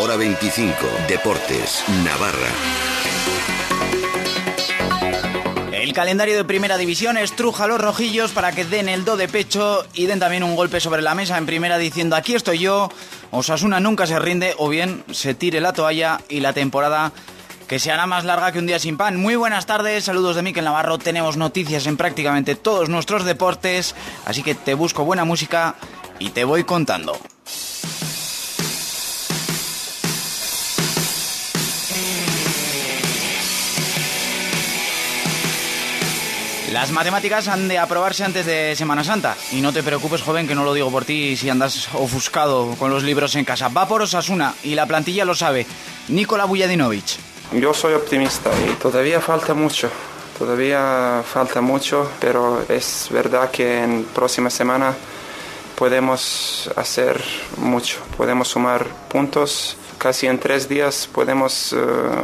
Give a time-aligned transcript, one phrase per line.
[0.00, 0.76] Hora 25.
[1.08, 1.82] Deportes.
[2.04, 2.48] Navarra.
[5.72, 9.26] El calendario de primera división estruja a los rojillos para que den el do de
[9.26, 12.90] pecho y den también un golpe sobre la mesa en primera diciendo aquí estoy yo,
[13.32, 17.10] Osasuna nunca se rinde o bien se tire la toalla y la temporada
[17.66, 19.16] que se hará más larga que un día sin pan.
[19.16, 23.96] Muy buenas tardes, saludos de Miquel Navarro, tenemos noticias en prácticamente todos nuestros deportes,
[24.26, 25.74] así que te busco buena música
[26.20, 27.18] y te voy contando.
[36.72, 39.36] Las matemáticas han de aprobarse antes de Semana Santa.
[39.52, 42.90] Y no te preocupes, joven, que no lo digo por ti si andas ofuscado con
[42.90, 43.68] los libros en casa.
[43.68, 45.66] Va por Osasuna y la plantilla lo sabe.
[46.08, 47.16] Nikola Bujadinovic.
[47.52, 49.90] Yo soy optimista y todavía falta mucho.
[50.38, 54.94] Todavía falta mucho, pero es verdad que en próxima semana
[55.74, 57.18] podemos hacer
[57.56, 57.96] mucho.
[58.16, 59.76] Podemos sumar puntos.
[59.96, 61.76] Casi en tres días podemos eh,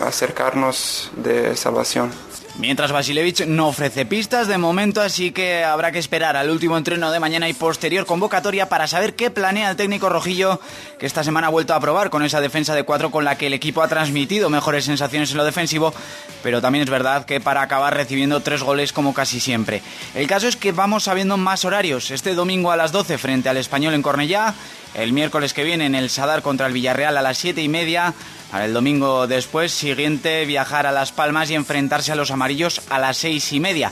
[0.02, 2.12] acercarnos de salvación.
[2.56, 7.11] Mientras Basilevich no ofrece pistas de momento, así que habrá que esperar al último entreno
[7.11, 10.61] de mañana y posterior convocatoria para saber qué planea el técnico rojillo
[11.00, 13.48] que esta semana ha vuelto a probar con esa defensa de cuatro con la que
[13.48, 15.92] el equipo ha transmitido mejores sensaciones en lo defensivo,
[16.44, 19.83] pero también es verdad que para acabar recibiendo tres goles como casi siempre.
[20.14, 22.12] El caso es que vamos sabiendo más horarios.
[22.12, 24.55] Este domingo a las 12 frente al Español en Cornellá,
[24.94, 28.14] el miércoles que viene en el Sadar contra el Villarreal a las siete y media,
[28.52, 32.43] para el domingo después siguiente viajar a Las Palmas y enfrentarse a los amarillos
[32.90, 33.90] a las seis y media.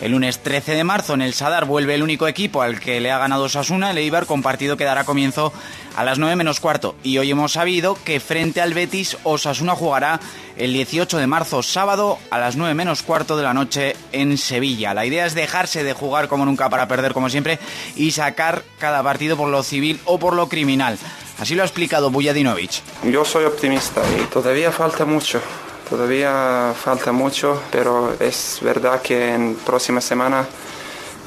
[0.00, 3.10] El lunes 13 de marzo en el Sadar vuelve el único equipo al que le
[3.10, 5.52] ha ganado Sasuna, el Eibar, con partido que dará comienzo
[5.96, 6.96] a las 9 menos cuarto.
[7.02, 10.20] Y hoy hemos sabido que frente al Betis Osasuna jugará
[10.56, 14.92] el 18 de marzo, sábado, a las 9 menos cuarto de la noche en Sevilla.
[14.92, 17.58] La idea es dejarse de jugar como nunca para perder como siempre
[17.96, 20.98] y sacar cada partido por lo civil o por lo criminal.
[21.38, 22.82] Así lo ha explicado Bujadinovic.
[23.04, 25.40] Yo soy optimista y todavía falta mucho.
[25.88, 30.46] Todavía falta mucho, pero es verdad que en próxima semana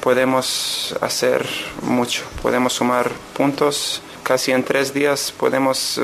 [0.00, 1.46] podemos hacer
[1.82, 2.24] mucho.
[2.42, 4.02] Podemos sumar puntos.
[4.22, 6.02] Casi en tres días podemos eh,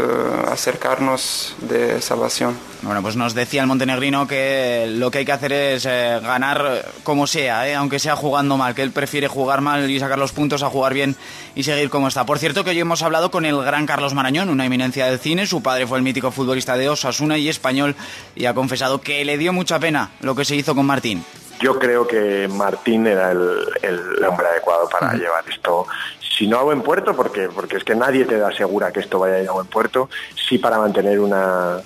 [0.51, 2.57] acercarnos de salvación.
[2.81, 6.87] Bueno, pues nos decía el montenegrino que lo que hay que hacer es eh, ganar
[7.03, 10.33] como sea, eh, aunque sea jugando mal, que él prefiere jugar mal y sacar los
[10.33, 11.17] puntos a jugar bien
[11.55, 12.25] y seguir como está.
[12.25, 15.47] Por cierto que hoy hemos hablado con el gran Carlos Marañón, una eminencia del cine,
[15.47, 17.95] su padre fue el mítico futbolista de Osasuna y español
[18.35, 21.25] y ha confesado que le dio mucha pena lo que se hizo con Martín.
[21.65, 25.87] Yo creo que Martín era el, el hombre adecuado para llevar esto
[26.21, 29.37] si no a buen puerto, porque, porque es que nadie te asegura que esto vaya
[29.37, 30.11] a ir a buen puerto,
[30.47, 31.79] sí para mantener una,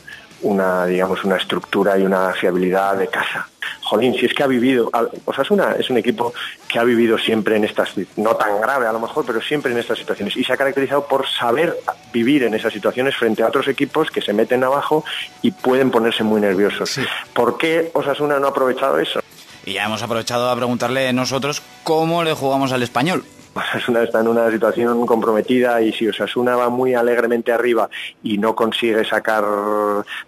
[0.43, 3.49] una, digamos, una estructura y una fiabilidad de casa.
[3.83, 4.91] Jolín, si es que ha vivido,
[5.25, 6.35] Osasuna es un equipo
[6.67, 9.79] que ha vivido siempre en estas, no tan grave a lo mejor, pero siempre en
[9.79, 11.79] estas situaciones y se ha caracterizado por saber
[12.13, 15.05] vivir en esas situaciones frente a otros equipos que se meten abajo
[15.41, 16.99] y pueden ponerse muy nerviosos.
[17.33, 19.21] ¿Por qué Osasuna no ha aprovechado eso?
[19.69, 23.23] Y ya hemos aprovechado a preguntarle nosotros cómo le jugamos al español.
[23.53, 27.91] Osasuna está en una situación comprometida y si Osasuna va muy alegremente arriba
[28.23, 29.45] y no consigue sacar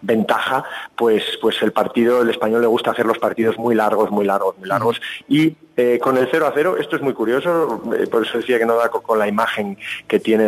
[0.02, 0.64] ventaja,
[0.94, 4.58] pues, pues el partido, el español le gusta hacer los partidos muy largos, muy largos,
[4.58, 5.00] muy largos.
[5.26, 8.58] Y eh, con el 0 a 0, esto es muy curioso, eh, por eso decía
[8.58, 10.44] que no da con, la imagen que tiene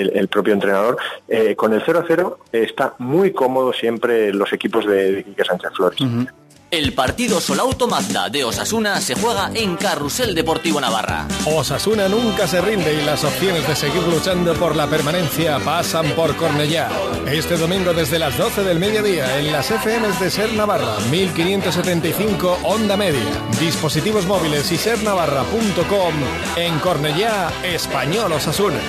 [0.00, 0.96] el, propio entrenador.
[1.26, 5.44] Eh, con el 0 a 0 está muy cómodo siempre los equipos de, de Quique
[5.44, 5.98] Sánchez Flores.
[6.72, 11.28] El partido Solauto Mazda de Osasuna se juega en Carrusel Deportivo Navarra.
[11.44, 16.34] Osasuna nunca se rinde y las opciones de seguir luchando por la permanencia pasan por
[16.34, 16.88] Cornellá.
[17.30, 22.96] Este domingo desde las 12 del mediodía en las FMs de Ser Navarra, 1575 Onda
[22.96, 23.20] Media,
[23.60, 26.14] dispositivos móviles y sernavarra.com
[26.56, 28.80] en Cornellá, Español Osasuna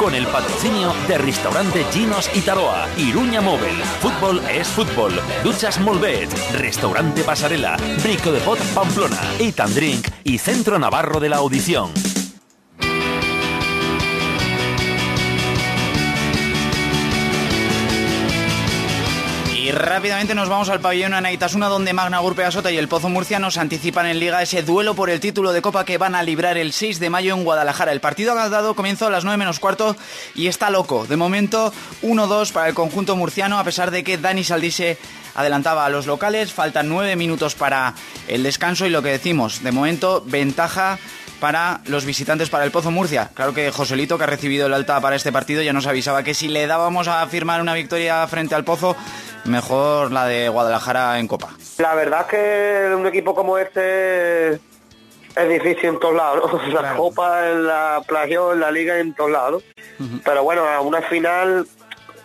[0.00, 5.12] con el patrocinio de Restaurante Ginos y Taroa, Iruña Móvil, Fútbol es Fútbol,
[5.44, 11.36] Duchas Molvet, Restaurante Pasarela, Brico de Pot Pamplona, Eat Drink y Centro Navarro de la
[11.36, 11.92] Audición.
[19.54, 23.52] Y rápidamente nos vamos al pabellón Anaitasuna donde Magna Gurpea Sota y el Pozo Murciano
[23.52, 26.58] se anticipan en Liga ese duelo por el título de Copa que van a librar
[26.58, 27.92] el 6 de mayo en Guadalajara.
[27.92, 29.94] El partido ha dado comienzo a las 9 menos cuarto
[30.34, 31.06] y está loco.
[31.06, 31.72] De momento
[32.02, 34.98] 1-2 para el conjunto murciano a pesar de que Dani Saldise
[35.34, 36.52] adelantaba a los locales.
[36.52, 37.94] Faltan 9 minutos para
[38.28, 40.98] el descanso y lo que decimos, de momento ventaja
[41.40, 43.30] para los visitantes para el Pozo Murcia.
[43.34, 46.34] Claro que Joselito, que ha recibido el alta para este partido, ya nos avisaba que
[46.34, 48.94] si le dábamos a firmar una victoria frente al Pozo,
[49.46, 51.48] mejor la de Guadalajara en Copa.
[51.78, 54.60] La verdad es que un equipo como este
[55.36, 59.30] es difícil en todos lados, la Copa, en la plagio, en la Liga, en todos
[59.30, 59.64] lados.
[60.24, 61.66] Pero bueno, a una final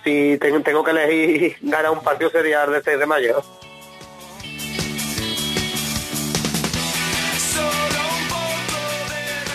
[0.05, 3.43] si tengo, que elegir ganar un partido sería el de 6 de mayo.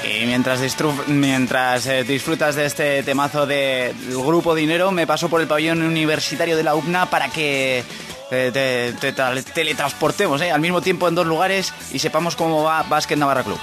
[0.05, 0.61] Y mientras,
[1.07, 6.57] mientras eh, disfrutas de este temazo del Grupo Dinero, me paso por el pabellón universitario
[6.57, 7.83] de la UPNA para que
[8.31, 9.13] eh, te,
[9.55, 13.59] teletransportemos eh, al mismo tiempo en dos lugares y sepamos cómo va Básquet Navarra Club.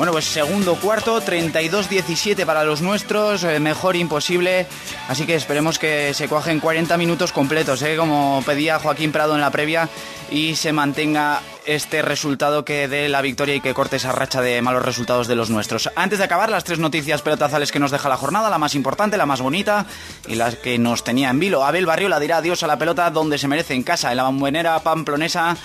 [0.00, 4.66] Bueno, pues segundo cuarto, 32-17 para los nuestros, eh, mejor imposible.
[5.08, 7.98] Así que esperemos que se cogen 40 minutos completos, ¿eh?
[7.98, 9.90] como pedía Joaquín Prado en la previa,
[10.30, 14.62] y se mantenga este resultado que dé la victoria y que corte esa racha de
[14.62, 15.90] malos resultados de los nuestros.
[15.96, 19.18] Antes de acabar, las tres noticias pelotazales que nos deja la jornada, la más importante,
[19.18, 19.84] la más bonita
[20.26, 21.62] y la que nos tenía en vilo.
[21.62, 24.78] Abel Barriola dirá adiós a la pelota donde se merece en casa, en la bambuenera
[24.78, 25.58] pamplonesa,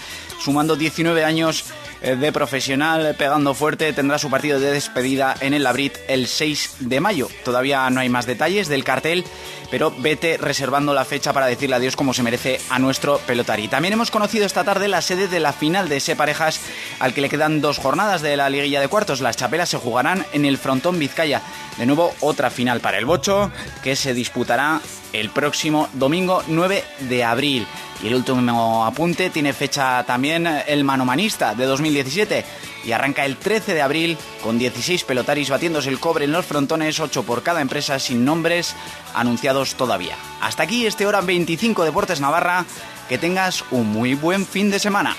[0.43, 1.63] sumando 19 años
[2.05, 6.99] de profesional pegando fuerte tendrá su partido de despedida en el Labrit el 6 de
[6.99, 7.27] mayo.
[7.43, 9.25] Todavía no hay más detalles del cartel,
[9.71, 13.67] pero vete reservando la fecha para decirle adiós como se merece a nuestro pelotari.
[13.67, 16.59] También hemos conocido esta tarde la sede de la final de ese parejas
[16.99, 19.21] al que le quedan dos jornadas de la liguilla de cuartos.
[19.21, 21.41] Las chapelas se jugarán en el frontón Vizcaya.
[21.77, 23.51] De nuevo, otra final para el Bocho
[23.83, 24.79] que se disputará
[25.11, 27.65] el próximo domingo 9 de abril.
[28.03, 32.45] Y el último apunte tiene fecha también el Manomanista de 2017
[32.85, 36.99] y arranca el 13 de abril con 16 pelotaris batiéndose el cobre en los frontones,
[36.99, 38.75] 8 por cada empresa sin nombres
[39.13, 40.15] anunciados todavía.
[40.41, 42.65] Hasta aquí este hora 25 Deportes Navarra,
[43.09, 45.15] que tengas un muy buen fin de semana.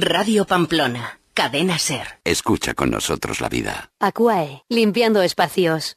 [0.00, 2.20] Radio Pamplona, cadena ser.
[2.24, 3.90] Escucha con nosotros la vida.
[4.00, 5.96] Aquae, limpiando espacios.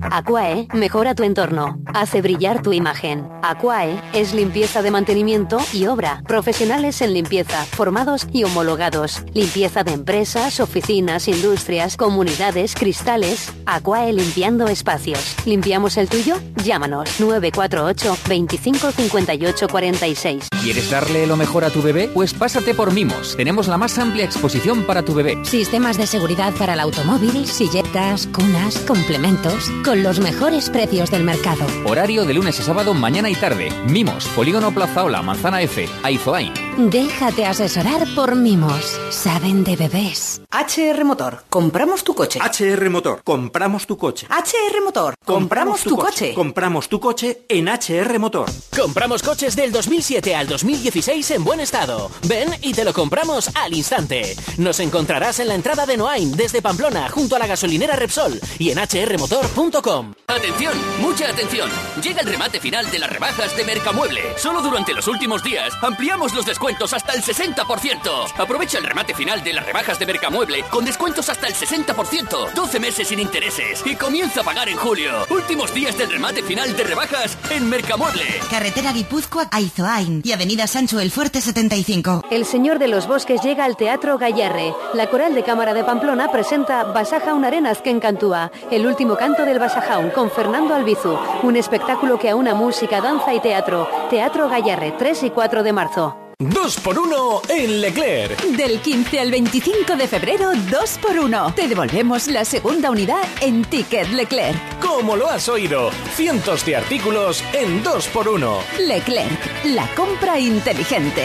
[0.00, 3.28] Aquae mejora tu entorno, hace brillar tu imagen.
[3.42, 6.22] Aquae es limpieza de mantenimiento y obra.
[6.26, 9.22] Profesionales en limpieza, formados y homologados.
[9.34, 13.52] Limpieza de empresas, oficinas, industrias, comunidades, cristales.
[13.66, 15.34] Aquae limpiando espacios.
[15.44, 16.36] ¿Limpiamos el tuyo?
[16.62, 20.48] Llámanos 948 25 58 46.
[20.62, 22.08] ¿Quieres darle lo mejor a tu bebé?
[22.14, 23.36] Pues pásate por Mimos.
[23.36, 25.38] Tenemos la más amplia exposición para tu bebé.
[25.44, 31.66] Sistemas de seguridad para el automóvil, silletas, cunas, complementos, con los mejores precios del mercado.
[31.84, 33.70] Horario de lunes a sábado, mañana y tarde.
[33.86, 36.65] Mimos, Polígono Plaza Ola, Manzana F, Aizoain.
[36.78, 39.00] Déjate asesorar por Mimos.
[39.08, 40.42] Saben de bebés.
[40.50, 42.38] HR Motor, compramos tu coche.
[42.38, 44.26] HR Motor, compramos tu coche.
[44.26, 46.34] HR Motor, compramos, tu, coche.
[46.34, 48.50] Compramos tu coche en HR Motor.
[48.78, 52.10] Compramos coches del 2007 al 2016 en buen estado.
[52.28, 54.36] Ven y te lo compramos al instante.
[54.58, 58.68] Nos encontrarás en la entrada de Noain desde Pamplona junto a la gasolinera Repsol y
[58.70, 60.12] en hrmotor.com.
[60.26, 61.70] Atención, mucha atención.
[62.02, 64.20] Llega el remate final de las rebajas de Mercamueble.
[64.36, 68.32] Solo durante los últimos días ampliamos los descuentos hasta el 60%.
[68.36, 72.80] Aprovecha el remate final de las rebajas de Mercamueble con descuentos hasta el 60%, 12
[72.80, 75.12] meses sin intereses y comienza a pagar en julio.
[75.30, 78.24] Últimos días del remate final de rebajas en Mercamueble.
[78.50, 82.24] Carretera Guipúzcoa a Izoain y Avenida Sancho el Fuerte 75.
[82.32, 84.74] El Señor de los Bosques llega al Teatro Gallarre.
[84.92, 89.60] La Coral de Cámara de Pamplona presenta Basajaun Arenas que encantúa, el último canto del
[89.60, 93.88] Basajaun con Fernando Albizu, un espectáculo que aúna música, danza y teatro.
[94.10, 96.25] Teatro Gallarre, 3 y 4 de marzo.
[96.38, 98.38] 2 por 1 en Leclerc.
[98.42, 103.64] Del 15 al 25 de febrero, 2 por 1 Te devolvemos la segunda unidad en
[103.64, 104.78] Ticket Leclerc.
[104.80, 111.24] Como lo has oído, cientos de artículos en 2 por 1 Leclerc, la compra inteligente.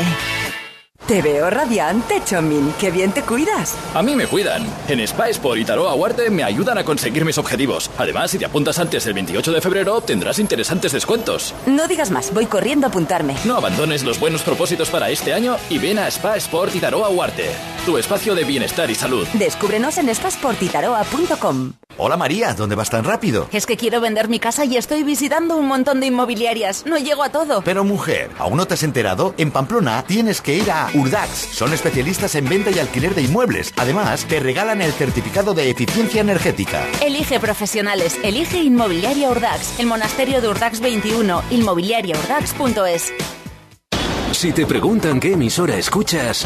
[1.08, 2.74] Te veo radiante, Chomin.
[2.79, 3.75] Qué bien te cuidas.
[3.93, 4.65] A mí me cuidan.
[4.88, 7.89] En Spa Sport y Tarot Aguarte me ayudan a conseguir mis objetivos.
[7.98, 11.53] Además, si te apuntas antes del 28 de febrero, tendrás interesantes descuentos.
[11.65, 13.36] No digas más, voy corriendo a apuntarme.
[13.46, 17.03] No abandones los buenos propósitos para este año y ven a Spa Sport y Tarot
[17.03, 17.50] Aguarte,
[17.86, 19.27] tu espacio de bienestar y salud.
[19.34, 21.74] Descúbrenos en spasportitaroa.com.
[21.98, 23.48] Hola María, ¿dónde vas tan rápido?
[23.51, 26.86] Es que quiero vender mi casa y estoy visitando un montón de inmobiliarias.
[26.86, 27.62] No llego a todo.
[27.63, 29.36] Pero mujer, ¿aún no te has enterado?
[29.38, 31.29] En Pamplona tienes que ir a Urdax.
[31.53, 33.74] Son especialistas en venta y alquiler de inmuebles.
[33.77, 36.88] Además, te regalan el certificado de eficiencia energética.
[37.01, 38.17] Elige profesionales.
[38.24, 39.79] Elige Inmobiliaria Urdax.
[39.79, 41.43] El monasterio de Urdax 21.
[41.51, 43.13] Inmobiliariaurdax.es.
[44.31, 46.45] Si te preguntan qué emisora escuchas...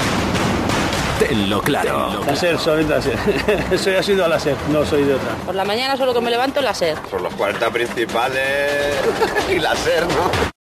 [1.19, 2.23] Tenlo claro.
[2.27, 3.79] La SER, solamente la SER.
[3.79, 5.29] soy asiduo a la SER, no soy de otra.
[5.45, 6.97] Por la mañana solo que me levanto la SER.
[7.09, 8.95] Por los 40 principales
[9.49, 10.53] y la SER, ¿no?